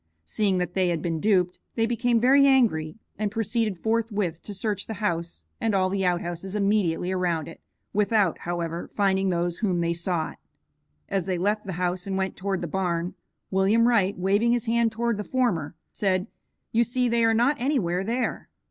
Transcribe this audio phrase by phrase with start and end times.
[0.25, 4.87] Seeing that they had been duped, they became very angry and proceeded forthwith to search
[4.87, 7.61] the house and all the outhouses immediately around it,
[7.93, 10.39] without, however, finding those whom they sought.
[11.07, 13.13] As they left the house and went toward the barn,
[13.51, 16.25] William Wright, waving his hand toward the former, said,
[16.71, 18.49] "You see they are not anywhere there."